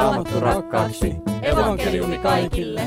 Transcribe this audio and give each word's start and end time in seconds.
raamattu 0.00 0.40
rakkaaksi. 0.40 1.16
Evankeliumi 1.42 2.18
kaikille. 2.18 2.82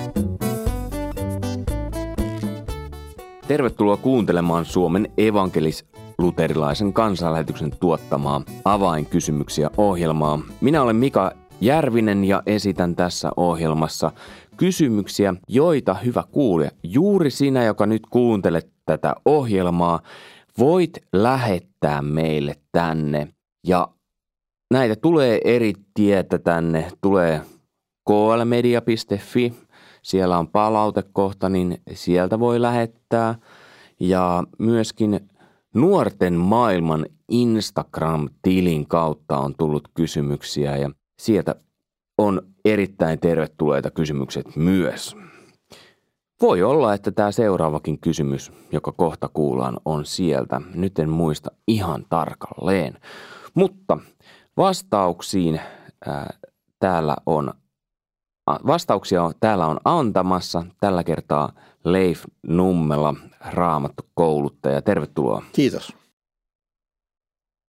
Tervetuloa 3.48 3.98
kuuntelemaan 3.98 4.66
Suomen 4.66 5.12
evankelis 5.18 5.86
luterilaisen 6.18 6.94
kansanlähetyksen 6.94 7.72
tuottamaa 7.80 8.42
avainkysymyksiä 8.66 9.70
ohjelmaa. 9.78 10.40
Minä 10.62 10.82
olen 10.82 10.96
Mika 10.96 11.32
Järvinen 11.62 12.24
ja 12.24 12.44
esitän 12.46 12.96
tässä 12.96 13.32
ohjelmassa 13.38 14.12
kysymyksiä, 14.58 15.34
joita 15.48 15.94
hyvä 15.94 16.24
kuulija, 16.32 16.72
juuri 16.84 17.32
sinä, 17.32 17.64
joka 17.64 17.86
nyt 17.86 18.02
kuuntelet 18.10 18.72
tätä 18.86 19.16
ohjelmaa, 19.26 20.00
voit 20.60 20.92
lähettää 21.14 22.02
meille 22.02 22.56
tänne. 22.72 23.28
Ja 23.68 23.88
näitä 24.74 24.96
tulee 24.96 25.40
eri 25.46 25.74
tietä 25.94 26.38
tänne. 26.38 26.88
Tulee 27.02 27.42
klmedia.fi, 28.08 29.54
siellä 30.02 30.38
on 30.38 30.48
palautekohta, 30.48 31.50
niin 31.50 31.78
sieltä 31.94 32.40
voi 32.40 32.62
lähettää. 32.62 33.36
Ja 34.00 34.44
myöskin 34.60 35.20
Nuorten 35.76 36.34
maailman 36.34 37.06
Instagram-tilin 37.30 38.88
kautta 38.88 39.38
on 39.38 39.54
tullut 39.58 39.88
kysymyksiä 39.94 40.78
ja 40.78 40.90
sieltä 41.20 41.56
on 42.18 42.42
erittäin 42.66 43.20
tervetulleita 43.20 43.92
kysymykset 43.92 44.56
myös. 44.56 45.16
Voi 46.42 46.64
olla, 46.64 46.94
että 46.94 47.12
tämä 47.12 47.32
seuraavakin 47.32 48.00
kysymys, 48.00 48.52
joka 48.72 48.92
kohta 48.92 49.30
kuullaan, 49.34 49.78
on 49.86 50.06
sieltä. 50.06 50.62
Nyt 50.76 51.00
en 51.00 51.10
muista 51.10 51.52
ihan 51.68 52.06
tarkalleen. 52.10 52.98
Mutta 53.54 53.98
vastauksiin 54.58 55.60
ää, 56.06 56.34
täällä 56.80 57.16
on 57.26 57.54
vastauksia 58.48 59.24
on, 59.24 59.34
täällä 59.40 59.68
on 59.68 59.80
antamassa 59.86 60.66
tällä 60.80 61.04
kertaa 61.04 61.54
Leif 61.84 62.26
Nummela, 62.48 63.16
raamattu 63.52 64.04
kouluttaja. 64.14 64.82
Tervetuloa. 64.82 65.44
Kiitos. 65.54 65.94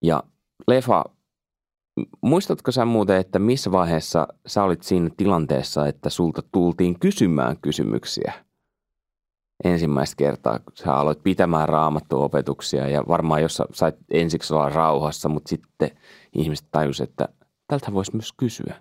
Ja 0.02 0.22
Lefa, 0.68 1.04
muistatko 2.22 2.72
sä 2.72 2.84
muuten, 2.84 3.16
että 3.16 3.38
missä 3.38 3.72
vaiheessa 3.72 4.28
sä 4.46 4.62
olit 4.62 4.82
siinä 4.82 5.10
tilanteessa, 5.16 5.86
että 5.86 6.10
sulta 6.10 6.42
tultiin 6.52 6.98
kysymään 6.98 7.56
kysymyksiä? 7.60 8.32
Ensimmäistä 9.64 10.16
kertaa, 10.16 10.58
kun 10.58 10.72
sä 10.74 10.94
aloit 10.94 11.22
pitämään 11.22 11.68
raamattuopetuksia 11.68 12.88
ja 12.88 13.04
varmaan 13.08 13.42
jos 13.42 13.56
sä 13.56 13.64
sait 13.72 13.94
ensiksi 14.10 14.54
olla 14.54 14.68
rauhassa, 14.68 15.28
mutta 15.28 15.48
sitten 15.48 15.90
ihmiset 16.32 16.66
tajusivat, 16.70 17.10
että 17.10 17.28
tältä 17.68 17.92
voisi 17.92 18.16
myös 18.16 18.32
kysyä. 18.32 18.74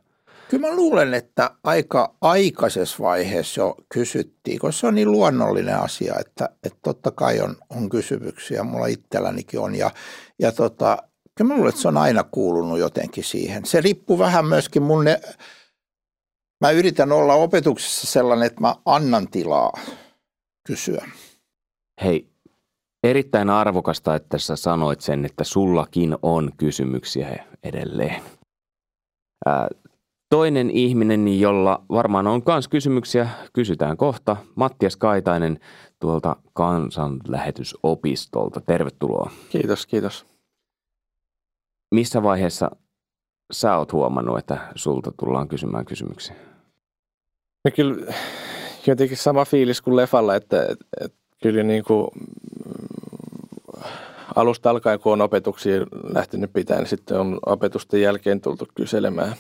Kyllä 0.50 0.68
mä 0.68 0.76
luulen, 0.76 1.14
että 1.14 1.52
aika 1.64 2.16
aikaisessa 2.22 3.04
vaiheessa 3.04 3.62
jo 3.62 3.76
kysyttiin, 3.90 4.60
koska 4.60 4.80
se 4.80 4.88
on 4.88 4.96
niin 4.96 5.12
luonnollinen 5.12 5.80
asia, 5.80 6.16
että, 6.20 6.50
että 6.64 6.80
totta 6.84 7.12
kai 7.12 7.40
on, 7.40 7.56
on 7.70 7.90
kysymyksiä, 7.90 8.64
mulla 8.64 8.88
itsellänikin 8.88 9.60
on. 9.60 9.76
Ja, 9.76 9.92
ja 10.40 10.52
tota, 10.52 10.98
kyllä 11.36 11.48
mä 11.48 11.56
luulen, 11.56 11.70
että 11.70 11.82
se 11.82 11.88
on 11.88 11.98
aina 11.98 12.24
kuulunut 12.24 12.80
jotenkin 12.80 13.24
siihen. 13.24 13.66
Se 13.66 13.82
riippuu 13.82 14.20
vähän 14.20 14.46
myöskin 14.46 14.84
mun, 14.84 15.04
ne, 15.04 15.22
mä 16.62 16.72
yritän 16.72 17.12
olla 17.12 17.34
opetuksessa 17.34 18.08
sellainen, 18.08 18.48
että 18.48 18.62
mä 18.62 18.76
annan 18.86 19.28
tilaa 19.28 19.72
kysyä. 20.68 21.06
Hei, 22.04 22.30
erittäin 23.04 23.50
arvokasta, 23.50 24.16
että 24.16 24.38
sä 24.38 24.56
sanoit 24.56 25.02
sen, 25.02 25.26
että 25.26 25.44
sullakin 25.44 26.16
on 26.22 26.52
kysymyksiä 26.58 27.46
edelleen. 27.64 28.24
Ää, 29.46 29.68
Toinen 30.34 30.72
ihminen, 30.72 31.40
jolla 31.40 31.86
varmaan 31.90 32.28
on 32.28 32.42
myös 32.48 32.68
kysymyksiä, 32.68 33.30
kysytään 33.54 33.98
kohta. 33.98 34.38
Mattias 34.56 34.98
Kaitainen 34.98 35.60
tuolta 36.00 36.36
kansanlähetysopistolta. 36.54 38.62
Tervetuloa. 38.62 39.32
Kiitos, 39.50 39.86
kiitos. 39.86 40.26
Missä 41.96 42.24
vaiheessa 42.24 42.72
sä 43.52 43.78
oot 43.78 43.94
huomannut, 43.94 44.38
että 44.38 44.72
sulta 44.76 45.12
tullaan 45.20 45.48
kysymään 45.48 45.86
kysymyksiä? 45.86 46.36
No 47.66 47.72
kyllä 47.76 48.14
jotenkin 48.92 49.18
sama 49.18 49.46
fiilis 49.46 49.82
kuin 49.82 49.96
Lefalla, 49.96 50.36
että, 50.36 50.62
että, 50.62 50.86
että 51.02 51.18
kyllä 51.44 51.64
niin 51.64 51.84
kuin 51.84 52.08
mm, 52.16 53.84
alusta 54.36 54.70
alkaen, 54.70 55.00
kun 55.00 55.14
on 55.14 55.22
opetuksia 55.22 55.86
lähtenyt 56.14 56.54
pitämään, 56.54 56.82
niin 56.82 56.90
sitten 56.90 57.20
on 57.20 57.40
opetusten 57.46 58.02
jälkeen 58.02 58.42
tultu 58.42 58.68
kyselemään. 58.76 59.36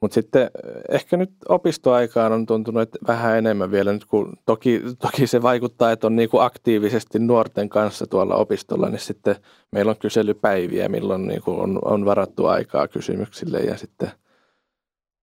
Mutta 0.00 0.14
sitten 0.14 0.42
eh, 0.42 0.50
ehkä 0.88 1.16
nyt 1.16 1.30
opistoaikaan 1.48 2.32
on 2.32 2.46
tuntunut, 2.46 2.82
että 2.82 2.98
vähän 3.06 3.38
enemmän 3.38 3.70
vielä 3.70 3.92
nyt, 3.92 4.04
kun 4.04 4.32
toki, 4.46 4.82
toki 4.98 5.26
se 5.26 5.42
vaikuttaa, 5.42 5.92
että 5.92 6.06
on 6.06 6.16
niin 6.16 6.30
kuin 6.30 6.42
aktiivisesti 6.42 7.18
nuorten 7.18 7.68
kanssa 7.68 8.06
tuolla 8.06 8.34
opistolla, 8.34 8.88
niin 8.88 8.98
sitten 8.98 9.36
meillä 9.72 9.90
on 9.90 9.98
kyselypäiviä, 9.98 10.88
milloin 10.88 11.26
niin 11.26 11.42
kuin 11.42 11.60
on, 11.60 11.78
on 11.84 12.04
varattu 12.04 12.46
aikaa 12.46 12.88
kysymyksille 12.88 13.58
ja 13.60 13.76
sitten 13.76 14.10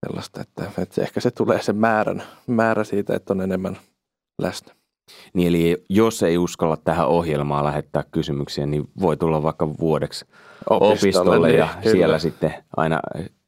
sellaista, 0.05 0.41
että, 0.41 0.71
että 0.77 1.01
ehkä 1.01 1.19
se 1.19 1.31
tulee 1.31 1.61
se 1.61 1.73
määrän, 1.73 2.23
määrä 2.47 2.83
siitä, 2.83 3.15
että 3.15 3.33
on 3.33 3.41
enemmän 3.41 3.77
läsnä. 4.41 4.73
Niin 5.33 5.47
eli 5.47 5.85
jos 5.89 6.23
ei 6.23 6.37
uskalla 6.37 6.77
tähän 6.77 7.07
ohjelmaan 7.07 7.65
lähettää 7.65 8.03
kysymyksiä, 8.11 8.65
niin 8.65 8.89
voi 9.01 9.17
tulla 9.17 9.43
vaikka 9.43 9.77
vuodeksi 9.77 10.25
opistolle, 10.69 10.93
opistolle 10.93 11.47
niin, 11.47 11.59
ja 11.59 11.67
kyllä. 11.83 11.91
siellä 11.91 12.19
sitten 12.19 12.53
aina 12.77 12.99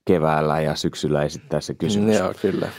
keväällä 0.06 0.62
ja 0.62 0.75
syksyllä 0.75 1.23
esittää 1.23 1.62
se 1.62 1.73
kysymys. 1.73 2.17
Joo, 2.17 2.34
kyllä. 2.41 2.69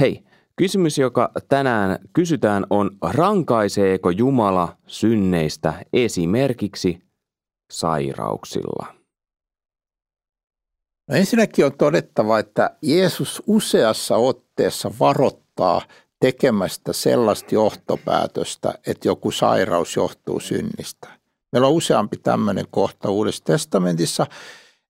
Hei, 0.00 0.24
kysymys, 0.56 0.98
joka 0.98 1.30
tänään 1.48 1.98
kysytään 2.12 2.66
on, 2.70 2.90
rankaiseeko 3.02 4.10
Jumala 4.10 4.76
synneistä 4.86 5.74
esimerkiksi 5.92 7.00
sairauksilla? 7.72 8.86
No 11.08 11.16
ensinnäkin 11.16 11.66
on 11.66 11.72
todettava, 11.78 12.38
että 12.38 12.70
Jeesus 12.82 13.42
useassa 13.46 14.16
otteessa 14.16 14.90
varoittaa 15.00 15.82
tekemästä 16.20 16.92
sellaista 16.92 17.54
johtopäätöstä, 17.54 18.74
että 18.86 19.08
joku 19.08 19.30
sairaus 19.30 19.96
johtuu 19.96 20.40
synnistä. 20.40 21.08
Meillä 21.52 21.68
on 21.68 21.74
useampi 21.74 22.16
tämmöinen 22.16 22.64
kohta 22.70 23.10
Uudessa 23.10 23.44
testamentissa, 23.44 24.26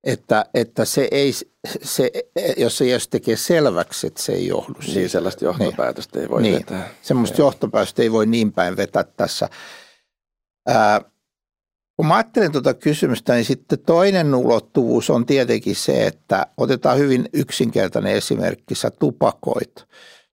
että, 0.04 0.44
että 0.54 0.84
se 0.84 1.08
ei, 1.10 1.32
se, 1.82 2.10
jos 2.56 2.78
se 2.78 2.86
jos 2.86 3.08
tekee 3.08 3.36
selväksi, 3.36 4.06
että 4.06 4.22
se 4.22 4.32
ei 4.32 4.46
johdu 4.46 4.78
niin, 4.80 4.92
siitä. 4.92 5.08
sellaista 5.08 5.44
johtopäätöstä 5.44 6.18
niin. 6.18 6.22
ei 6.22 6.30
voi 6.30 6.42
niin. 6.42 6.54
vetää. 6.54 6.88
Semmoista 7.02 7.40
johtopäätöstä 7.40 8.02
ei 8.02 8.12
voi 8.12 8.26
niin 8.26 8.52
päin 8.52 8.76
vetää 8.76 9.04
tässä. 9.04 9.48
Ää, 10.66 11.00
kun 11.96 12.06
mä 12.06 12.14
ajattelen 12.14 12.52
tuota 12.52 12.74
kysymystä, 12.74 13.34
niin 13.34 13.44
sitten 13.44 13.78
toinen 13.78 14.34
ulottuvuus 14.34 15.10
on 15.10 15.26
tietenkin 15.26 15.76
se, 15.76 16.06
että 16.06 16.46
otetaan 16.56 16.98
hyvin 16.98 17.28
yksinkertainen 17.32 18.12
esimerkki, 18.12 18.74
sä 18.74 18.90
tupakoit. 18.90 19.84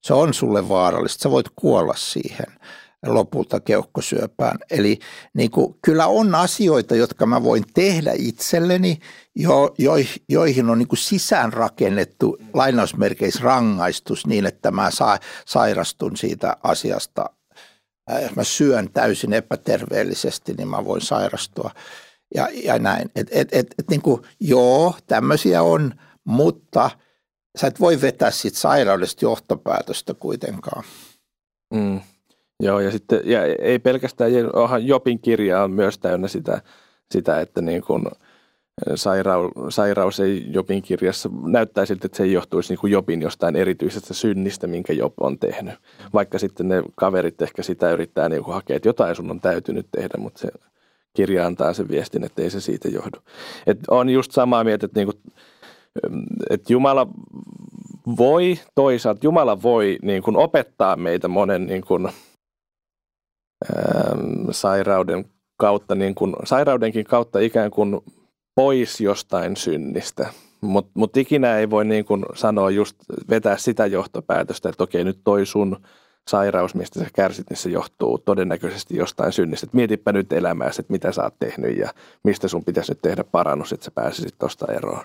Se 0.02 0.14
on 0.14 0.34
sulle 0.34 0.70
vaarallista, 0.70 1.24
sä 1.24 1.32
voit 1.32 1.50
kuolla 1.56 1.94
siihen 1.98 2.46
lopulta 3.06 3.60
keuhkosyöpään. 3.60 4.58
Eli 4.72 5.00
niin 5.34 5.52
kuin, 5.52 5.76
kyllä 5.82 6.08
on 6.08 6.36
asioita, 6.36 6.96
jotka 6.96 7.26
mä 7.26 7.44
voin 7.44 7.64
tehdä 7.74 8.12
itselleni, 8.16 9.00
jo, 9.36 9.74
jo, 9.78 9.94
joihin 10.30 10.70
on 10.70 10.80
niin 10.80 10.88
kuin 10.88 11.00
sisäänrakennettu 11.00 12.38
lainausmerkeissä 12.54 13.44
rangaistus 13.44 14.28
niin, 14.28 14.46
että 14.46 14.72
mä 14.72 14.92
sa, 14.92 15.18
sairastun 15.46 16.18
siitä 16.18 16.58
asiasta. 16.64 17.30
Jos 18.22 18.36
mä 18.36 18.44
syön 18.44 18.90
täysin 18.94 19.34
epäterveellisesti, 19.34 20.54
niin 20.54 20.68
mä 20.68 20.86
voin 20.86 21.02
sairastua 21.02 21.72
ja, 22.36 22.48
ja 22.64 22.80
näin. 22.80 23.12
Et, 23.16 23.28
et, 23.32 23.48
et, 23.52 23.76
et 23.80 23.90
niin 23.90 24.02
kuin, 24.02 24.22
joo, 24.40 24.96
tämmöisiä 25.08 25.62
on, 25.62 25.94
mutta 26.24 26.90
sä 27.58 27.68
et 27.68 27.80
voi 27.80 28.02
vetää 28.02 28.32
siitä 28.32 28.58
sairaudesta 28.58 29.26
johtopäätöstä 29.26 30.14
kuitenkaan. 30.14 30.84
Mm. 31.74 32.02
Joo, 32.60 32.80
ja 32.80 32.92
sitten 32.92 33.22
ja 33.26 33.46
ei 33.46 33.80
pelkästään, 33.80 34.32
onhan 34.54 34.88
Jopin 34.88 35.20
kirja 35.20 35.64
on 35.64 35.72
myös 35.72 35.98
täynnä 35.98 36.28
sitä, 36.28 36.62
sitä 37.12 37.42
että 37.42 37.62
niin 37.62 37.82
kuin 37.82 38.04
sairaus, 38.96 39.52
sairaus 39.70 40.20
ei 40.20 40.46
Jopin 40.48 40.82
kirjassa 40.82 41.30
näyttää 41.44 41.86
siltä, 41.86 42.06
että 42.06 42.18
se 42.18 42.26
johtuisi 42.26 42.74
niin 42.74 42.80
kuin 42.80 42.92
Jopin 42.92 43.22
jostain 43.22 43.56
erityisestä 43.56 44.14
synnistä, 44.14 44.68
minkä 44.68 44.94
Jop 44.94 45.14
on 45.20 45.40
tehnyt. 45.40 45.76
Vaikka 46.14 46.40
sitten 46.40 46.68
ne 46.68 46.84
kaverit 46.96 47.42
ehkä 47.42 47.64
sitä 47.64 47.92
yrittää 47.92 48.30
niin 48.30 48.44
kuin 48.44 48.54
hakea, 48.54 48.76
että 48.76 48.90
jotain 48.90 49.16
sun 49.16 49.32
on 49.32 49.40
täytynyt 49.40 49.88
tehdä, 49.92 50.18
mutta 50.18 50.40
se 50.40 50.50
kirja 51.14 51.46
antaa 51.46 51.74
sen 51.74 51.88
viestin, 51.88 52.24
että 52.24 52.42
ei 52.42 52.50
se 52.50 52.62
siitä 52.62 52.88
johdu. 52.88 53.18
Et 53.68 53.80
on 53.90 54.10
just 54.10 54.32
samaa 54.32 54.64
mieltä, 54.64 54.86
että, 54.86 55.00
niin 55.00 55.08
kuin, 55.08 55.34
että 56.50 56.74
Jumala 56.74 57.08
voi 58.18 58.60
toisaalta, 58.76 59.20
Jumala 59.24 59.62
voi 59.62 59.98
niin 60.02 60.24
kuin 60.24 60.38
opettaa 60.38 60.96
meitä 60.96 61.28
monen 61.28 61.66
niin 61.66 61.82
kuin, 61.88 62.10
Ähm, 63.64 64.50
sairauden 64.52 65.26
kautta, 65.58 65.96
niin 65.96 66.16
kuin, 66.16 66.36
sairaudenkin 66.44 67.06
kautta 67.06 67.40
ikään 67.40 67.72
kuin 67.72 68.02
pois 68.56 69.02
jostain 69.02 69.58
synnistä. 69.58 70.30
Mutta 70.62 70.92
mut 70.94 71.18
ikinä 71.18 71.58
ei 71.58 71.70
voi 71.70 71.86
niin 71.86 72.06
kuin 72.06 72.26
sanoa 72.36 72.70
just 72.70 72.96
vetää 73.30 73.58
sitä 73.58 73.86
johtopäätöstä, 73.86 74.70
että 74.70 74.84
okei 74.84 75.04
nyt 75.04 75.20
toi 75.24 75.46
sun 75.46 75.78
sairaus, 76.28 76.76
mistä 76.76 77.00
sä 77.00 77.06
kärsit, 77.14 77.50
niin 77.50 77.58
se 77.58 77.70
johtuu 77.70 78.18
todennäköisesti 78.18 78.98
jostain 78.98 79.32
synnistä. 79.32 79.66
Et 79.66 79.74
mietipä 79.74 80.12
nyt 80.12 80.34
elämääsi, 80.34 80.82
että 80.82 80.92
mitä 80.92 81.12
sä 81.12 81.24
oot 81.24 81.40
tehnyt 81.40 81.78
ja 81.78 81.90
mistä 82.24 82.48
sun 82.48 82.64
pitäisi 82.64 82.92
nyt 82.92 83.02
tehdä 83.02 83.24
parannus, 83.24 83.74
että 83.74 83.86
sä 83.86 83.92
pääsisit 83.92 84.36
tuosta 84.40 84.74
eroon. 84.74 85.04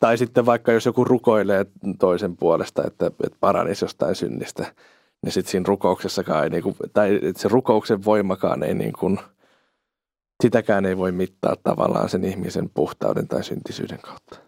Tai 0.00 0.18
sitten 0.18 0.46
vaikka 0.46 0.72
jos 0.72 0.86
joku 0.86 1.04
rukoilee 1.04 1.66
toisen 1.98 2.36
puolesta, 2.36 2.82
että, 2.86 3.06
että 3.06 3.38
paranisi 3.40 3.84
jostain 3.84 4.14
synnistä, 4.14 4.74
niin 5.22 5.32
sitten 5.32 5.50
siinä 5.50 5.64
rukouksessakaan 5.68 6.44
ei, 6.44 6.50
niin 6.50 6.62
kuin, 6.62 6.76
tai 6.92 7.20
se 7.36 7.48
rukouksen 7.48 8.04
voimakaan 8.04 8.62
ei 8.62 8.74
niin 8.74 8.92
kuin, 8.92 9.18
sitäkään 10.40 10.86
ei 10.86 10.96
voi 10.96 11.12
mittaa 11.12 11.56
tavallaan 11.62 12.08
sen 12.08 12.24
ihmisen 12.24 12.70
puhtauden 12.74 13.28
tai 13.28 13.44
syntisyyden 13.44 13.98
kautta. 13.98 14.38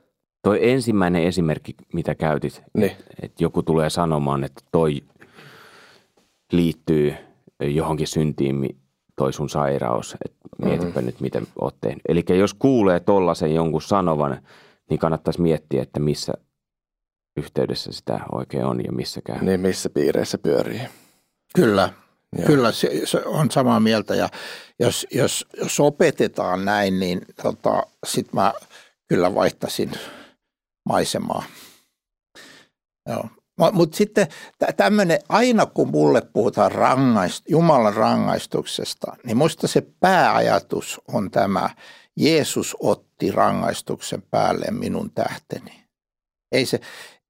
Toi 0.42 0.70
ensimmäinen 0.70 1.22
esimerkki, 1.22 1.74
mitä 1.92 2.14
käytit, 2.14 2.62
Niin. 2.74 2.90
että 2.90 3.04
et 3.22 3.40
joku 3.40 3.62
tulee 3.62 3.90
sanomaan, 3.90 4.44
että 4.44 4.62
toi 4.72 5.02
liittyy 6.52 7.14
johonkin 7.60 8.06
syntiin, 8.06 8.76
toi 9.16 9.32
sun 9.32 9.48
sairaus, 9.48 10.16
että 10.24 10.38
mietipä 10.64 10.86
mm-hmm. 10.86 11.06
nyt, 11.06 11.20
miten 11.20 11.46
oot 11.60 11.76
tehnyt. 11.80 12.02
Eli 12.08 12.24
jos 12.28 12.54
kuulee 12.54 13.00
tollasen 13.00 13.54
jonkun 13.54 13.82
sanovan, 13.82 14.42
niin 14.90 14.98
kannattaisi 14.98 15.40
miettiä, 15.40 15.82
että 15.82 16.00
missä 16.00 16.32
yhteydessä 17.36 17.92
sitä 17.92 18.20
oikein 18.32 18.64
on 18.64 18.84
ja 18.84 18.92
missäkään. 18.92 19.46
Niin 19.46 19.60
missä 19.60 19.90
piireissä 19.90 20.38
pyörii. 20.38 20.80
Kyllä, 21.54 21.88
Joo. 22.36 22.46
Kyllä, 22.46 22.72
se, 22.72 23.00
se 23.04 23.22
on 23.24 23.50
samaa 23.50 23.80
mieltä 23.80 24.14
ja 24.14 24.28
jos, 24.80 25.06
jos, 25.10 25.46
jos 25.56 25.80
opetetaan 25.80 26.64
näin, 26.64 27.00
niin 27.00 27.20
tota, 27.42 27.82
sitten 28.06 28.34
mä 28.34 28.52
kyllä 29.08 29.34
vaihtasin 29.34 29.92
maisemaa. 30.88 31.44
Joo. 33.08 33.28
Mutta 33.72 33.96
sitten 33.96 34.26
tämmöinen, 34.76 35.18
aina 35.28 35.66
kun 35.66 35.88
mulle 35.88 36.22
puhutaan 36.32 36.72
rangaist, 36.72 37.44
Jumalan 37.48 37.94
rangaistuksesta, 37.94 39.16
niin 39.24 39.36
musta 39.36 39.68
se 39.68 39.86
pääajatus 40.00 41.00
on 41.08 41.30
tämä, 41.30 41.70
Jeesus 42.16 42.76
otti 42.80 43.30
rangaistuksen 43.30 44.22
päälle 44.22 44.66
minun 44.70 45.10
tähteni. 45.10 45.84
Ei 46.52 46.66
se, 46.66 46.80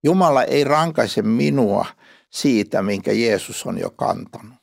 Jumala 0.04 0.44
ei 0.44 0.64
rankaise 0.64 1.22
minua 1.22 1.86
siitä, 2.30 2.82
minkä 2.82 3.12
Jeesus 3.12 3.66
on 3.66 3.78
jo 3.78 3.90
kantanut. 3.90 4.61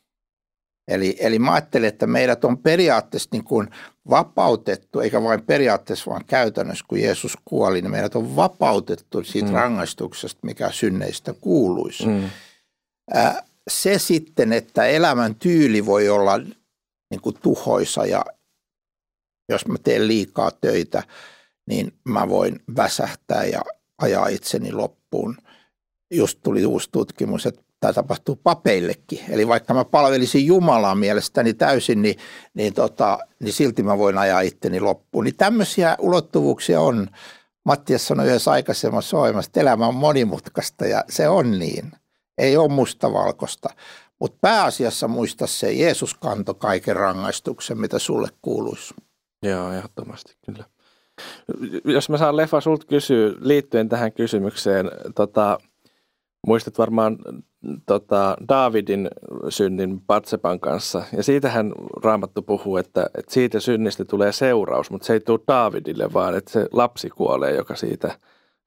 Eli, 0.89 1.17
eli 1.19 1.39
mä 1.39 1.51
ajattelen, 1.51 1.89
että 1.89 2.07
meidät 2.07 2.45
on 2.45 2.57
periaatteessa 2.57 3.29
niin 3.31 3.43
kuin 3.43 3.67
vapautettu, 4.09 4.99
eikä 4.99 5.23
vain 5.23 5.41
periaatteessa, 5.41 6.11
vaan 6.11 6.25
käytännössä, 6.25 6.85
kun 6.87 7.01
Jeesus 7.01 7.37
kuoli, 7.45 7.81
niin 7.81 7.91
meidät 7.91 8.15
on 8.15 8.35
vapautettu 8.35 9.23
siitä 9.23 9.47
mm. 9.47 9.53
rangaistuksesta, 9.53 10.39
mikä 10.43 10.71
synneistä 10.71 11.33
kuuluisi. 11.41 12.05
Mm. 12.05 12.29
Se 13.69 13.99
sitten, 13.99 14.53
että 14.53 14.85
elämän 14.85 15.35
tyyli 15.35 15.85
voi 15.85 16.09
olla 16.09 16.37
niin 17.09 17.21
kuin 17.21 17.35
tuhoisa 17.41 18.05
ja 18.05 18.25
jos 19.49 19.67
mä 19.67 19.75
teen 19.83 20.07
liikaa 20.07 20.51
töitä, 20.51 21.03
niin 21.67 21.93
mä 22.03 22.29
voin 22.29 22.59
väsähtää 22.75 23.45
ja 23.45 23.61
ajaa 23.97 24.27
itseni 24.27 24.71
loppuun. 24.71 25.37
Just 26.13 26.39
tuli 26.43 26.65
uusi 26.65 26.89
tutkimus, 26.91 27.45
että 27.45 27.61
tämä 27.79 27.93
tapahtuu 27.93 28.35
papeillekin. 28.35 29.19
Eli 29.29 29.47
vaikka 29.47 29.73
mä 29.73 29.85
palvelisin 29.85 30.45
Jumalaa 30.45 30.95
mielestäni 30.95 31.53
täysin, 31.53 32.01
niin, 32.01 32.15
niin, 32.53 32.73
tota, 32.73 33.19
niin 33.39 33.53
silti 33.53 33.83
mä 33.83 33.97
voin 33.97 34.17
ajaa 34.17 34.41
itteni 34.41 34.79
loppuun. 34.79 35.23
Niin 35.23 35.35
tämmöisiä 35.35 35.95
ulottuvuuksia 35.99 36.81
on. 36.81 37.07
Mattias 37.65 38.07
sanoi 38.07 38.27
yhdessä 38.27 38.51
aikaisemmassa 38.51 39.17
ohjelmassa, 39.17 39.49
että 39.49 39.61
elämä 39.61 39.87
on 39.87 39.95
monimutkaista 39.95 40.85
ja 40.85 41.03
se 41.09 41.29
on 41.29 41.59
niin. 41.59 41.91
Ei 42.37 42.57
ole 42.57 42.67
mustavalkoista. 42.67 43.69
Mutta 44.19 44.37
pääasiassa 44.41 45.07
muista 45.07 45.47
se, 45.47 45.73
Jeesus 45.73 46.13
kanto 46.13 46.53
kaiken 46.53 46.95
rangaistuksen, 46.95 47.79
mitä 47.79 47.99
sulle 47.99 48.29
kuuluisi. 48.41 48.93
Joo, 49.43 49.71
ehdottomasti 49.71 50.37
kyllä. 50.45 50.63
Jos 51.85 52.09
mä 52.09 52.17
saan 52.17 52.37
Leffa 52.37 52.61
sulta 52.61 52.85
kysyä 52.85 53.33
liittyen 53.39 53.89
tähän 53.89 54.11
kysymykseen, 54.11 54.91
tota, 55.15 55.59
muistat 56.47 56.77
varmaan 56.77 57.17
tota, 57.85 58.37
Davidin 58.49 59.09
synnin 59.49 60.01
Patsepan 60.07 60.59
kanssa. 60.59 61.03
Ja 61.17 61.23
siitähän 61.23 61.71
Raamattu 62.03 62.41
puhuu, 62.41 62.77
että, 62.77 63.09
että 63.17 63.33
siitä 63.33 63.59
synnistä 63.59 64.05
tulee 64.05 64.31
seuraus, 64.31 64.91
mutta 64.91 65.07
se 65.07 65.13
ei 65.13 65.19
tule 65.19 65.39
Davidille, 65.47 66.13
vaan 66.13 66.37
että 66.37 66.51
se 66.51 66.67
lapsi 66.71 67.09
kuolee, 67.09 67.55
joka 67.55 67.75
siitä 67.75 68.19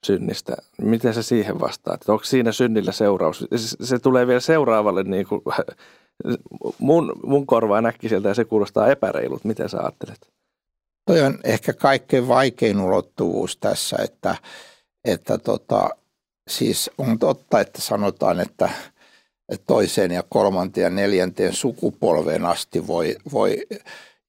synnistä. 0.06 0.56
Miten 0.82 1.14
se 1.14 1.22
siihen 1.22 1.60
vastaa? 1.60 1.94
Että 1.94 2.12
onko 2.12 2.24
siinä 2.24 2.52
synnillä 2.52 2.92
seuraus? 2.92 3.46
Se, 3.56 3.76
se 3.86 3.98
tulee 3.98 4.26
vielä 4.26 4.40
seuraavalle, 4.40 5.02
niin 5.02 5.26
kuin, 5.26 5.42
mun, 6.78 7.12
mun 7.26 7.46
korvaan 7.46 7.86
äkkiseltä 7.86 8.28
ja 8.28 8.34
se 8.34 8.44
kuulostaa 8.44 8.88
epäreilut. 8.88 9.44
Miten 9.44 9.68
sä 9.68 9.78
ajattelet? 9.78 10.32
Toi 11.06 11.20
on 11.20 11.38
ehkä 11.44 11.72
kaikkein 11.72 12.28
vaikein 12.28 12.80
ulottuvuus 12.80 13.56
tässä, 13.56 13.96
että, 14.04 14.36
että 15.04 15.38
tota, 15.38 15.88
siis 16.48 16.90
on 16.98 17.18
totta, 17.18 17.60
että 17.60 17.80
sanotaan, 17.80 18.40
että 18.40 18.70
toiseen 19.66 20.10
ja 20.10 20.22
kolmanteen 20.28 20.84
ja 20.84 20.90
neljänteen 20.90 21.52
sukupolveen 21.52 22.46
asti 22.46 22.86
voi, 22.86 23.16
voi 23.32 23.66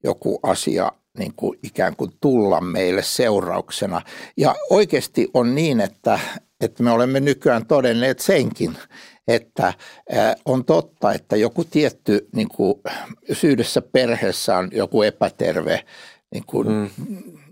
joku 0.03 0.39
asia 0.43 0.91
niin 1.17 1.33
kuin 1.35 1.59
ikään 1.63 1.95
kuin 1.95 2.11
tulla 2.21 2.61
meille 2.61 3.03
seurauksena. 3.03 4.01
Ja 4.37 4.55
oikeasti 4.69 5.29
on 5.33 5.55
niin, 5.55 5.81
että, 5.81 6.19
että 6.61 6.83
me 6.83 6.91
olemme 6.91 7.19
nykyään 7.19 7.65
todenneet 7.65 8.19
senkin, 8.19 8.77
että 9.27 9.73
on 10.45 10.65
totta, 10.65 11.13
että 11.13 11.35
joku 11.35 11.63
tietty, 11.63 12.27
niin 12.35 12.47
kuin, 12.47 12.81
jos 13.29 13.43
yhdessä 13.43 13.81
perheessä 13.81 14.57
on 14.57 14.69
joku 14.71 15.01
epäterve 15.01 15.85
niin 16.33 16.43
kuin 16.47 16.67
mm. 16.67 16.89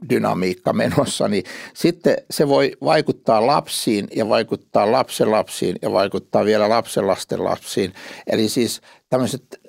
dynamiikka 0.10 0.74
menossa, 0.74 1.28
niin 1.28 1.44
sitten 1.74 2.18
se 2.32 2.48
voi 2.48 2.78
vaikuttaa 2.84 3.48
lapsiin 3.48 4.08
ja 4.16 4.30
vaikuttaa 4.30 4.92
lapsenlapsiin 4.92 5.76
ja 5.82 5.92
vaikuttaa 5.92 6.46
vielä 6.46 6.70
lapsenlasten 6.70 7.44
lapsiin. 7.44 7.94
Eli 8.28 8.50
siis 8.50 8.82
tämmöiset 9.10 9.62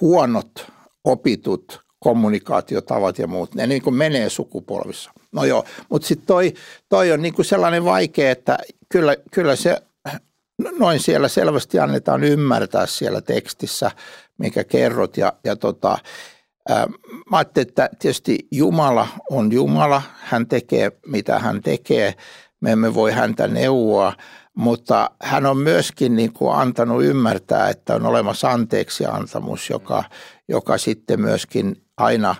huonot 0.00 0.66
opitut 1.04 1.80
kommunikaatiotavat 1.98 3.18
ja 3.18 3.26
muut, 3.26 3.54
ne 3.54 3.66
niin 3.66 3.82
kuin 3.82 3.94
menee 3.94 4.30
sukupolvissa. 4.30 5.10
No 5.32 5.44
joo, 5.44 5.64
mutta 5.88 6.08
sitten 6.08 6.26
toi, 6.26 6.54
toi 6.88 7.12
on 7.12 7.22
niin 7.22 7.34
kuin 7.34 7.46
sellainen 7.46 7.84
vaikea, 7.84 8.30
että 8.30 8.58
kyllä, 8.88 9.16
kyllä 9.30 9.56
se 9.56 9.82
noin 10.78 11.00
siellä 11.00 11.28
selvästi 11.28 11.78
annetaan 11.78 12.24
ymmärtää 12.24 12.86
siellä 12.86 13.20
tekstissä, 13.20 13.90
mikä 14.38 14.64
kerrot 14.64 15.16
ja, 15.16 15.32
ja 15.44 15.56
tota, 15.56 15.98
Mä 17.30 17.36
ajattelin, 17.36 17.68
että 17.68 17.90
tietysti 17.98 18.38
Jumala 18.50 19.08
on 19.30 19.52
Jumala, 19.52 20.02
hän 20.20 20.46
tekee 20.46 20.92
mitä 21.06 21.38
hän 21.38 21.62
tekee, 21.62 22.14
me 22.60 22.72
emme 22.72 22.94
voi 22.94 23.12
häntä 23.12 23.48
neuvoa, 23.48 24.12
mutta 24.56 25.10
hän 25.22 25.46
on 25.46 25.56
myöskin 25.56 26.16
niin 26.16 26.32
kuin 26.32 26.54
antanut 26.54 27.04
ymmärtää, 27.04 27.68
että 27.68 27.94
on 27.94 28.06
olemassa 28.06 28.50
anteeksi 28.50 29.06
antamus, 29.06 29.70
joka, 29.70 30.04
joka 30.48 30.78
sitten 30.78 31.20
myöskin 31.20 31.82
aina 31.96 32.34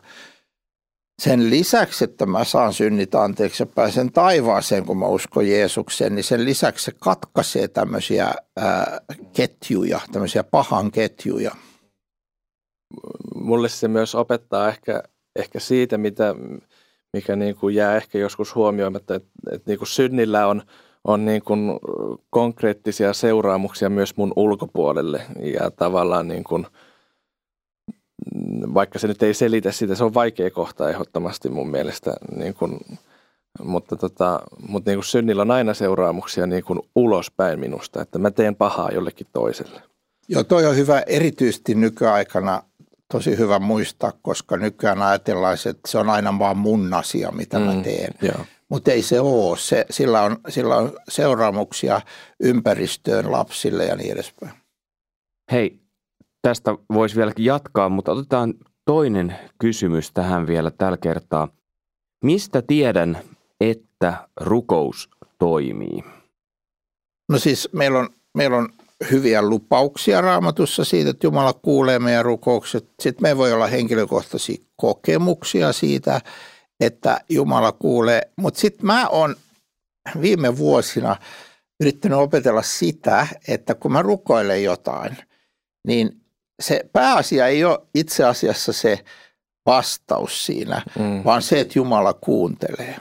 sen 1.22 1.50
lisäksi, 1.50 2.04
että 2.04 2.26
mä 2.26 2.44
saan 2.44 2.72
synnit 2.72 3.14
anteeksi 3.14 3.62
ja 3.62 3.66
pääsen 3.66 4.12
taivaaseen, 4.12 4.86
kun 4.86 4.98
mä 4.98 5.06
uskon 5.06 5.48
Jeesukseen, 5.48 6.14
niin 6.14 6.24
sen 6.24 6.44
lisäksi 6.44 6.84
se 6.84 6.92
katkaisee 6.98 7.68
tämmöisiä 7.68 8.34
ää, 8.56 9.00
ketjuja, 9.32 10.00
tämmöisiä 10.12 10.44
pahan 10.44 10.90
ketjuja– 10.90 11.50
mulle 13.48 13.68
se 13.68 13.88
myös 13.88 14.14
opettaa 14.14 14.68
ehkä, 14.68 15.02
ehkä 15.36 15.60
siitä, 15.60 15.98
mitä, 15.98 16.34
mikä 17.12 17.36
niin 17.36 17.56
kuin 17.56 17.74
jää 17.74 17.96
ehkä 17.96 18.18
joskus 18.18 18.54
huomioimatta, 18.54 19.14
että, 19.14 19.28
että 19.52 19.70
niin 19.70 19.78
kuin 19.78 19.88
synnillä 19.88 20.46
on, 20.46 20.62
on 21.04 21.24
niin 21.24 21.42
kuin 21.42 21.60
konkreettisia 22.30 23.12
seuraamuksia 23.12 23.90
myös 23.90 24.16
mun 24.16 24.32
ulkopuolelle 24.36 25.22
ja 25.40 25.70
tavallaan 25.70 26.28
niin 26.28 26.44
kuin, 26.44 26.66
vaikka 28.74 28.98
se 28.98 29.08
nyt 29.08 29.22
ei 29.22 29.34
selitä 29.34 29.72
sitä, 29.72 29.94
se 29.94 30.04
on 30.04 30.14
vaikea 30.14 30.50
kohta 30.50 30.90
ehdottomasti 30.90 31.48
mun 31.48 31.70
mielestä, 31.70 32.14
niin 32.36 32.54
kuin, 32.54 32.78
mutta, 33.62 33.96
tota, 33.96 34.40
mutta 34.68 34.90
niin 34.90 34.98
kuin 34.98 35.04
synnillä 35.04 35.42
on 35.42 35.50
aina 35.50 35.74
seuraamuksia 35.74 36.46
niin 36.46 36.64
kuin 36.64 36.80
ulospäin 36.94 37.60
minusta, 37.60 38.02
että 38.02 38.18
mä 38.18 38.30
teen 38.30 38.56
pahaa 38.56 38.90
jollekin 38.90 39.26
toiselle. 39.32 39.82
Joo, 40.28 40.44
toi 40.44 40.66
on 40.66 40.76
hyvä 40.76 41.00
erityisesti 41.06 41.74
nykyaikana 41.74 42.62
tosi 43.12 43.38
hyvä 43.38 43.58
muistaa, 43.58 44.12
koska 44.22 44.56
nykyään 44.56 45.02
ajatellaan, 45.02 45.54
että 45.54 45.88
se 45.88 45.98
on 45.98 46.10
aina 46.10 46.38
vaan 46.38 46.56
mun 46.56 46.94
asia, 46.94 47.32
mitä 47.32 47.58
mm, 47.58 47.64
mä 47.64 47.82
teen. 47.82 48.14
Mutta 48.68 48.90
ei 48.92 49.02
se 49.02 49.20
ole. 49.20 49.58
Se, 49.58 49.86
sillä, 49.90 50.22
on, 50.22 50.36
sillä 50.48 50.76
on 50.76 50.92
seuraamuksia 51.08 52.00
ympäristöön, 52.40 53.32
lapsille 53.32 53.84
ja 53.84 53.96
niin 53.96 54.12
edespäin. 54.12 54.52
Hei, 55.52 55.80
tästä 56.42 56.74
voisi 56.92 57.16
vielä 57.16 57.32
jatkaa, 57.38 57.88
mutta 57.88 58.12
otetaan 58.12 58.54
toinen 58.84 59.36
kysymys 59.58 60.12
tähän 60.12 60.46
vielä 60.46 60.70
tällä 60.70 60.96
kertaa. 60.96 61.48
Mistä 62.24 62.62
tiedän, 62.62 63.18
että 63.60 64.28
rukous 64.40 65.10
toimii? 65.38 66.04
No 67.28 67.38
siis 67.38 67.68
meillä 67.72 67.98
on, 67.98 68.08
meillä 68.34 68.56
on 68.56 68.68
hyviä 69.10 69.42
lupauksia 69.42 70.20
raamatussa 70.20 70.84
siitä, 70.84 71.10
että 71.10 71.26
Jumala 71.26 71.52
kuulee 71.52 71.98
meidän 71.98 72.24
rukoukset. 72.24 72.88
Sitten 73.00 73.22
me 73.22 73.36
voi 73.36 73.52
olla 73.52 73.66
henkilökohtaisia 73.66 74.64
kokemuksia 74.76 75.72
siitä, 75.72 76.20
että 76.80 77.20
Jumala 77.28 77.72
kuulee. 77.72 78.22
Mutta 78.36 78.60
sitten 78.60 78.86
mä 78.86 79.08
oon 79.08 79.36
viime 80.20 80.58
vuosina 80.58 81.16
yrittänyt 81.80 82.18
opetella 82.18 82.62
sitä, 82.62 83.26
että 83.48 83.74
kun 83.74 83.92
mä 83.92 84.02
rukoilen 84.02 84.64
jotain, 84.64 85.16
niin 85.86 86.20
se 86.62 86.84
pääasia 86.92 87.46
ei 87.46 87.64
ole 87.64 87.78
itse 87.94 88.24
asiassa 88.24 88.72
se 88.72 89.04
vastaus 89.66 90.46
siinä, 90.46 90.82
mm. 90.98 91.24
vaan 91.24 91.42
se, 91.42 91.60
että 91.60 91.78
Jumala 91.78 92.12
kuuntelee. 92.12 92.96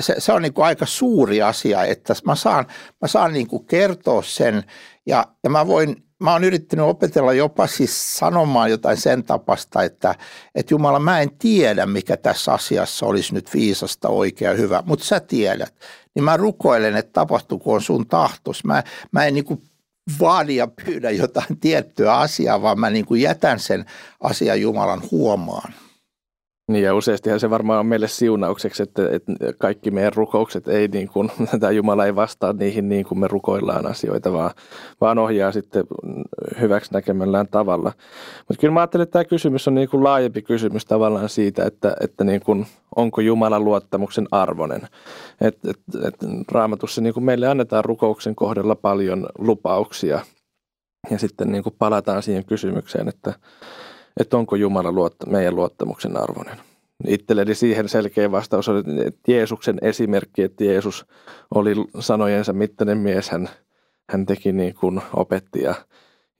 Se, 0.00 0.14
se 0.18 0.32
on 0.32 0.42
niin 0.42 0.52
kuin 0.52 0.64
aika 0.64 0.86
suuri 0.86 1.42
asia, 1.42 1.84
että 1.84 2.14
mä 2.24 2.34
saan, 2.34 2.66
mä 3.02 3.08
saan 3.08 3.32
niin 3.32 3.46
kuin 3.46 3.66
kertoa 3.66 4.22
sen 4.22 4.64
ja, 5.06 5.26
ja 5.44 5.50
mä 5.50 5.66
voin 5.66 6.06
mä 6.18 6.32
oon 6.32 6.44
yrittänyt 6.44 6.86
opetella 6.86 7.32
jopa 7.32 7.66
siis 7.66 8.18
sanomaan 8.18 8.70
jotain 8.70 8.96
sen 8.96 9.24
tapasta, 9.24 9.82
että, 9.82 10.14
että 10.54 10.74
Jumala, 10.74 10.98
mä 10.98 11.20
en 11.20 11.30
tiedä, 11.38 11.86
mikä 11.86 12.16
tässä 12.16 12.52
asiassa 12.52 13.06
olisi 13.06 13.34
nyt 13.34 13.54
viisasta, 13.54 14.08
oikea, 14.08 14.52
hyvä, 14.52 14.82
mutta 14.86 15.04
sä 15.04 15.20
tiedät. 15.20 15.74
Niin 16.14 16.24
mä 16.24 16.36
rukoilen, 16.36 16.96
että 16.96 17.12
tapahtuuko 17.12 17.72
on 17.72 17.82
sun 17.82 18.06
tahtos. 18.06 18.64
Mä, 18.64 18.82
mä 19.12 19.24
en 19.24 19.34
niin 19.34 19.62
vaadi 20.20 20.56
ja 20.56 20.68
pyydä 20.84 21.10
jotain 21.10 21.60
tiettyä 21.60 22.14
asiaa, 22.16 22.62
vaan 22.62 22.80
mä 22.80 22.90
niin 22.90 23.06
jätän 23.16 23.60
sen 23.60 23.84
asian 24.20 24.60
Jumalan 24.60 25.02
huomaan. 25.10 25.74
Niin 26.72 26.84
ja 26.84 26.94
useastihan 26.94 27.40
se 27.40 27.50
varmaan 27.50 27.80
on 27.80 27.86
meille 27.86 28.08
siunaukseksi, 28.08 28.82
että, 28.82 29.10
että 29.10 29.32
kaikki 29.58 29.90
meidän 29.90 30.12
rukoukset 30.12 30.68
ei 30.68 30.88
niin 30.88 31.08
kuin, 31.08 31.30
tämä 31.60 31.70
Jumala 31.70 32.06
ei 32.06 32.14
vastaa 32.14 32.52
niihin 32.52 32.88
niin 32.88 33.06
kuin 33.06 33.18
me 33.18 33.28
rukoillaan 33.28 33.86
asioita, 33.86 34.32
vaan, 34.32 34.50
vaan 35.00 35.18
ohjaa 35.18 35.52
sitten 35.52 35.84
hyväksi 36.60 36.92
näkemällään 36.92 37.48
tavalla. 37.48 37.92
Mutta 38.48 38.60
kyllä 38.60 38.74
mä 38.74 38.80
ajattelen, 38.80 39.02
että 39.02 39.12
tämä 39.12 39.24
kysymys 39.24 39.68
on 39.68 39.74
niin 39.74 39.88
kuin 39.88 40.04
laajempi 40.04 40.42
kysymys 40.42 40.84
tavallaan 40.84 41.28
siitä, 41.28 41.64
että, 41.64 41.96
että 42.00 42.24
niin 42.24 42.40
kuin, 42.40 42.66
onko 42.96 43.20
Jumala 43.20 43.60
luottamuksen 43.60 44.26
arvoinen. 44.30 44.82
Et, 45.40 45.58
et, 45.64 45.80
et 46.06 46.16
raamatussa 46.52 47.00
niin 47.00 47.14
kuin 47.14 47.24
meille 47.24 47.48
annetaan 47.48 47.84
rukouksen 47.84 48.34
kohdalla 48.34 48.74
paljon 48.74 49.26
lupauksia 49.38 50.20
ja 51.10 51.18
sitten 51.18 51.52
niin 51.52 51.62
kuin 51.62 51.74
palataan 51.78 52.22
siihen 52.22 52.44
kysymykseen, 52.44 53.08
että 53.08 53.34
että 54.20 54.36
onko 54.36 54.56
Jumala 54.56 54.92
luotta, 54.92 55.26
meidän 55.26 55.56
luottamuksen 55.56 56.16
arvoinen. 56.16 56.56
Itselleni 57.06 57.54
siihen 57.54 57.88
selkeä 57.88 58.30
vastaus 58.30 58.68
oli 58.68 58.82
että 59.06 59.32
Jeesuksen 59.32 59.78
esimerkki, 59.82 60.42
että 60.42 60.64
Jeesus 60.64 61.06
oli 61.54 61.74
sanojensa 62.00 62.52
mittainen 62.52 62.98
mies, 62.98 63.30
hän, 63.30 63.48
hän 64.10 64.26
teki 64.26 64.52
niin 64.52 64.74
kuin 64.74 65.02
opetti 65.12 65.62
ja, 65.62 65.74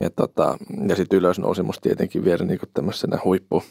ja, 0.01 0.09
tota, 0.09 0.57
ja 0.87 0.95
sitten 0.95 1.19
ylösnousemus 1.19 1.79
tietenkin 1.79 2.25
vielä 2.25 2.45
niin 2.45 2.59
kuin 2.59 2.69
tämmöisenä 2.73 3.19
huippu, 3.23 3.63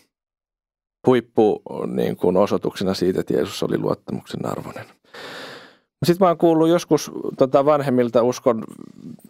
huippu 1.06 1.62
niin 1.86 2.16
kuin 2.16 2.36
osoituksena 2.36 2.94
siitä, 2.94 3.20
että 3.20 3.34
Jeesus 3.34 3.62
oli 3.62 3.78
luottamuksen 3.78 4.46
arvoinen. 4.46 4.84
Sitten 6.04 6.24
mä 6.24 6.28
oon 6.28 6.38
kuullut 6.38 6.68
joskus 6.68 7.10
tota 7.38 7.64
vanhemmilta 7.64 8.22
uskon, 8.22 8.64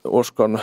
uskon 0.09 0.59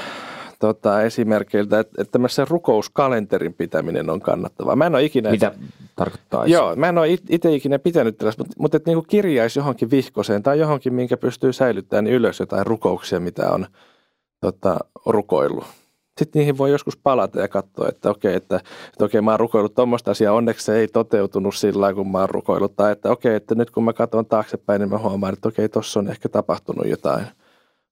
tota, 0.68 1.02
esimerkkeiltä, 1.02 1.80
että, 1.80 2.02
että 2.02 2.12
tämmöisen 2.12 2.48
rukouskalenterin 2.48 3.54
pitäminen 3.54 4.10
on 4.10 4.22
kannattavaa. 4.22 4.76
Mä 4.76 4.86
en 4.86 4.96
ole 4.96 5.04
ikinä... 5.04 5.32
Mitä 5.32 5.52
tarkoittaa? 5.96 6.48
Joo, 6.48 6.76
mä 6.76 6.90
en 6.90 6.98
ole 6.98 7.18
itse 7.30 7.54
ikinä 7.56 7.80
pitänyt 7.80 8.18
tällaista, 8.18 8.44
mutta, 8.44 8.56
mutta 8.60 8.78
että 8.78 8.92
niin 8.92 9.06
kirjaisi 9.08 9.60
johonkin 9.60 9.92
vihkoseen 9.92 10.44
tai 10.44 10.60
johonkin, 10.60 10.94
minkä 10.94 11.18
pystyy 11.18 11.54
säilyttämään 11.54 12.04
niin 12.04 12.16
ylös 12.16 12.40
jotain 12.40 12.66
rukouksia, 12.66 13.20
mitä 13.20 13.50
on 13.52 13.66
tota, 14.42 14.80
rukoillut. 15.06 15.66
Sitten 16.18 16.40
niihin 16.40 16.58
voi 16.58 16.72
joskus 16.72 16.98
palata 16.98 17.40
ja 17.40 17.48
katsoa, 17.48 17.88
että 17.90 18.10
okei, 18.10 18.36
että, 18.36 18.56
että 18.94 19.06
okei, 19.06 19.22
mä 19.22 19.32
oon 19.32 19.40
rukoillut 19.40 19.76
tuommoista 19.76 20.12
asiaa, 20.12 20.34
onneksi 20.34 20.66
se 20.66 20.76
ei 20.76 20.88
toteutunut 20.88 21.56
sillä 21.56 21.82
lailla, 21.82 21.96
kun 21.96 22.12
mä 22.12 22.20
oon 22.20 22.30
rukoillut. 22.30 22.76
Tai 22.76 22.92
että 22.92 23.12
okei, 23.12 23.36
että 23.36 23.56
nyt 23.56 23.72
kun 23.72 23.84
mä 23.84 23.94
katson 23.94 24.26
taaksepäin, 24.26 24.80
niin 24.80 24.90
mä 24.90 24.98
huomaan, 24.98 25.34
että 25.34 25.48
okei, 25.48 25.70
tuossa 25.70 26.00
on 26.00 26.10
ehkä 26.10 26.30
tapahtunut 26.30 26.88
jotain 26.88 27.26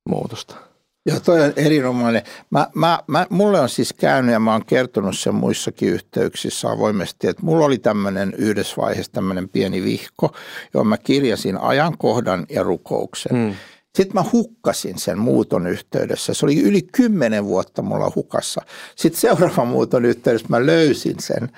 muutosta. 0.09 0.70
Joo, 1.05 1.19
toi 1.19 1.41
on 1.41 1.53
erinomainen. 1.55 2.21
Mä, 2.49 2.67
mä, 2.75 2.99
mä, 3.07 3.27
mulle 3.29 3.59
on 3.59 3.69
siis 3.69 3.93
käynyt 3.93 4.33
ja 4.33 4.39
mä 4.39 4.51
oon 4.51 4.65
kertonut 4.65 5.17
sen 5.17 5.35
muissakin 5.35 5.89
yhteyksissä 5.89 6.69
avoimesti, 6.69 7.27
että 7.27 7.45
mulla 7.45 7.65
oli 7.65 7.77
tämmöinen 7.77 8.33
yhdessä 8.37 8.75
vaiheessa 8.77 9.11
tämmöinen 9.11 9.49
pieni 9.49 9.83
vihko, 9.83 10.35
johon 10.73 10.87
mä 10.87 10.97
kirjasin 10.97 11.57
ajankohdan 11.57 12.45
ja 12.49 12.63
rukouksen. 12.63 13.35
Mm. 13.37 13.55
Sitten 13.95 14.13
mä 14.13 14.29
hukkasin 14.31 14.99
sen 14.99 15.19
muuton 15.19 15.67
yhteydessä. 15.67 16.33
Se 16.33 16.45
oli 16.45 16.61
yli 16.61 16.81
kymmenen 16.81 17.45
vuotta 17.45 17.81
mulla 17.81 18.11
hukassa. 18.15 18.61
Sitten 18.95 19.21
seuraavan 19.21 19.67
muuton 19.67 20.05
yhteydessä 20.05 20.47
mä 20.49 20.65
löysin 20.65 21.15
sen. 21.19 21.49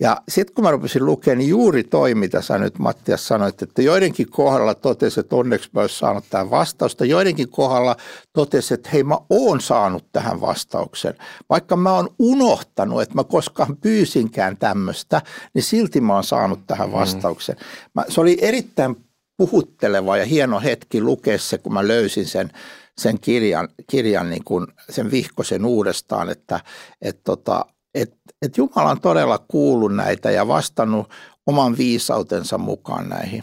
Ja 0.00 0.22
sitten 0.28 0.54
kun 0.54 0.64
mä 0.64 0.70
rupesin 0.70 1.06
lukemaan, 1.06 1.38
niin 1.38 1.48
juuri 1.48 1.84
toi, 1.84 2.14
mitä 2.14 2.42
sä 2.42 2.58
nyt 2.58 2.78
Mattias 2.78 3.28
sanoit, 3.28 3.62
että 3.62 3.82
joidenkin 3.82 4.30
kohdalla 4.30 4.74
totesi, 4.74 5.20
että 5.20 5.36
onneksi 5.36 5.70
mä 5.72 5.80
olisin 5.80 5.98
saanut 5.98 6.24
tähän 6.30 6.50
vastausta. 6.50 7.04
Joidenkin 7.04 7.48
kohdalla 7.48 7.96
totesi, 8.32 8.74
että 8.74 8.90
hei 8.92 9.02
mä 9.02 9.18
oon 9.30 9.60
saanut 9.60 10.04
tähän 10.12 10.40
vastauksen. 10.40 11.14
Vaikka 11.48 11.76
mä 11.76 11.92
oon 11.92 12.08
unohtanut, 12.18 13.02
että 13.02 13.14
mä 13.14 13.24
koskaan 13.24 13.76
pyysinkään 13.76 14.56
tämmöistä, 14.56 15.22
niin 15.54 15.62
silti 15.62 16.00
mä 16.00 16.14
oon 16.14 16.24
saanut 16.24 16.66
tähän 16.66 16.88
mm. 16.88 16.92
vastauksen. 16.92 17.56
Mä, 17.94 18.04
se 18.08 18.20
oli 18.20 18.38
erittäin 18.40 19.03
puhutteleva 19.36 20.16
ja 20.16 20.24
hieno 20.24 20.60
hetki 20.60 21.00
lukea 21.00 21.38
se, 21.38 21.58
kun 21.58 21.72
mä 21.72 21.88
löysin 21.88 22.26
sen, 22.26 22.50
sen 22.98 23.20
kirjan, 23.20 23.68
kirjan 23.90 24.30
niin 24.30 24.44
kuin 24.44 24.66
sen 24.90 25.10
vihkosen 25.10 25.64
uudestaan, 25.64 26.30
että 26.30 26.60
et 27.02 27.20
tota, 27.24 27.64
et, 27.94 28.14
et 28.42 28.56
Jumala 28.56 28.90
on 28.90 29.00
todella 29.00 29.38
kuullut 29.48 29.94
näitä 29.94 30.30
ja 30.30 30.48
vastannut 30.48 31.10
oman 31.46 31.78
viisautensa 31.78 32.58
mukaan 32.58 33.08
näihin. 33.08 33.42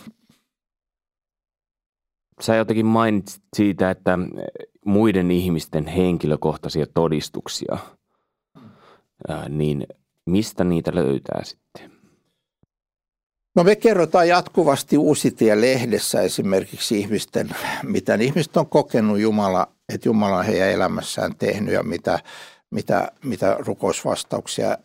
Sä 2.41 2.55
jotenkin 2.55 2.85
mainitsit 2.85 3.43
siitä, 3.55 3.89
että 3.89 4.19
muiden 4.85 5.31
ihmisten 5.31 5.87
henkilökohtaisia 5.87 6.85
todistuksia, 6.93 7.77
niin 9.49 9.87
mistä 10.25 10.63
niitä 10.63 10.95
löytää 10.95 11.43
sitten? 11.43 12.00
No 13.55 13.63
me 13.63 13.75
kerrotaan 13.75 14.27
jatkuvasti 14.27 14.97
Uusitie-lehdessä 14.97 16.21
esimerkiksi 16.21 16.99
ihmisten, 16.99 17.49
mitä 17.83 18.15
ihmiset 18.15 18.57
on 18.57 18.67
kokenut 18.67 19.19
Jumala, 19.19 19.67
että 19.93 20.09
Jumala 20.09 20.37
on 20.37 20.45
heidän 20.45 20.69
elämässään 20.69 21.35
tehnyt 21.35 21.73
ja 21.73 21.83
mitä, 21.83 22.19
mitä, 22.69 23.11
mitä 23.25 23.55
rukousvastauksia 23.59 24.77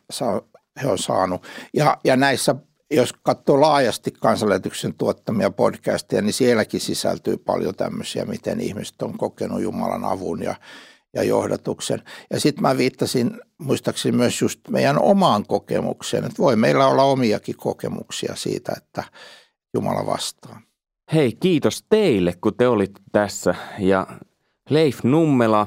he 0.82 0.88
on 0.88 0.98
saanut. 0.98 1.42
Ja, 1.74 1.98
ja 2.04 2.16
näissä, 2.16 2.54
jos 2.90 3.12
katsoo 3.12 3.60
laajasti 3.60 4.10
kansanlähetyksen 4.10 4.94
tuottamia 4.94 5.50
podcasteja, 5.50 6.22
niin 6.22 6.32
sielläkin 6.32 6.80
sisältyy 6.80 7.36
paljon 7.36 7.74
tämmöisiä, 7.74 8.24
miten 8.24 8.60
ihmiset 8.60 9.02
on 9.02 9.18
kokenut 9.18 9.62
Jumalan 9.62 10.04
avun 10.04 10.42
ja, 10.42 10.54
ja 11.16 11.22
johdatuksen. 11.22 12.02
Ja 12.30 12.40
sitten 12.40 12.62
mä 12.62 12.76
viittasin 12.76 13.40
muistaakseni 13.58 14.16
myös 14.16 14.42
just 14.42 14.60
meidän 14.70 14.98
omaan 14.98 15.46
kokemukseen, 15.46 16.24
että 16.24 16.42
voi 16.42 16.56
meillä 16.56 16.86
olla 16.86 17.02
omiakin 17.02 17.56
kokemuksia 17.56 18.36
siitä, 18.36 18.72
että 18.76 19.04
Jumala 19.74 20.06
vastaa. 20.06 20.60
Hei, 21.12 21.32
kiitos 21.32 21.84
teille, 21.88 22.34
kun 22.40 22.54
te 22.54 22.68
olit 22.68 22.92
tässä. 23.12 23.54
Ja 23.78 24.06
Leif 24.70 25.04
Nummela, 25.04 25.66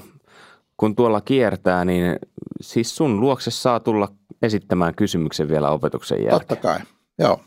kun 0.77 0.96
tuolla 0.96 1.22
kiertää, 1.22 1.86
niin 1.86 2.15
siis 2.62 2.96
sun 2.96 3.20
luokse 3.20 3.51
saa 3.51 3.79
tulla 3.79 4.08
esittämään 4.41 4.96
kysymyksen 4.96 5.48
vielä 5.48 5.70
opetuksen 5.70 6.24
jälkeen. 6.24 6.39
Totta 6.39 6.56
kai, 6.56 6.79
joo. 7.20 7.41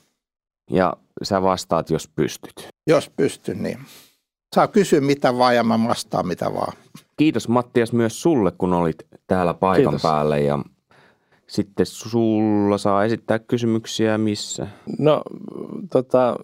Ja 0.71 0.97
sä 1.23 1.43
vastaat, 1.43 1.91
jos 1.91 2.09
pystyt. 2.09 2.69
Jos 2.87 3.11
pystyn, 3.17 3.63
niin. 3.63 3.79
Saa 4.55 4.69
kysyä 4.69 5.01
mitä 5.01 5.39
vaan 5.39 5.57
ja 5.57 5.65
mä 5.65 5.89
vastaan 5.89 6.27
mitä 6.27 6.55
vaan. 6.55 6.73
Kiitos 7.23 7.49
Mattias 7.49 7.93
myös 7.93 8.23
sulle, 8.23 8.53
kun 8.59 8.73
olit 8.73 9.07
täällä 9.27 9.55
paikan 9.55 9.85
Kiitos. 9.85 10.03
päällä 10.03 10.39
ja 10.39 10.59
sitten 11.47 11.87
sulla 11.87 12.79
saa 12.79 13.05
esittää 13.05 13.39
kysymyksiä 13.39 14.19
missä? 14.19 14.67
No, 14.99 15.23
tota, 15.91 16.37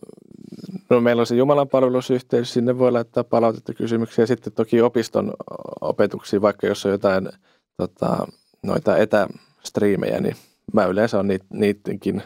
no 0.90 1.00
meillä 1.00 1.20
on 1.20 1.26
se 1.26 1.36
Jumalan 1.36 1.68
palvelusyhteys, 1.68 2.52
sinne 2.52 2.78
voi 2.78 2.92
laittaa 2.92 3.24
palautetta 3.24 3.74
kysymyksiä. 3.74 4.26
Sitten 4.26 4.52
toki 4.52 4.80
opiston 4.80 5.32
opetuksia, 5.80 6.42
vaikka 6.42 6.66
jos 6.66 6.86
on 6.86 6.92
jotain 6.92 7.28
tota, 7.76 8.26
noita 8.62 8.96
etästriimejä, 8.96 10.20
niin 10.20 10.36
mä 10.72 10.84
yleensä 10.84 11.18
on 11.18 11.28
niidenkin 11.50 12.22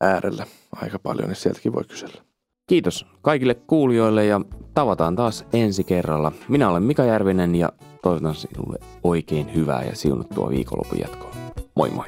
äärellä 0.00 0.46
aika 0.76 0.98
paljon, 0.98 1.28
niin 1.28 1.36
sieltäkin 1.36 1.74
voi 1.74 1.84
kysellä. 1.84 2.27
Kiitos 2.68 3.06
kaikille 3.22 3.54
kuulijoille 3.54 4.26
ja 4.26 4.40
tavataan 4.74 5.16
taas 5.16 5.44
ensi 5.52 5.84
kerralla. 5.84 6.32
Minä 6.48 6.68
olen 6.70 6.82
Mika 6.82 7.04
Järvinen 7.04 7.54
ja 7.54 7.72
toivotan 8.02 8.34
sinulle 8.34 8.78
oikein 9.04 9.54
hyvää 9.54 9.82
ja 9.84 9.96
siunattua 9.96 10.50
viikonlopun 10.50 11.00
jatkoa. 11.00 11.30
Moi 11.74 11.90
moi! 11.90 12.04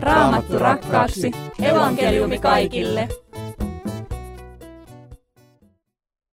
Raamattu 0.00 0.58
rakkaaksi, 0.58 1.30
evankeliumi 1.62 2.38
kaikille. 2.38 3.08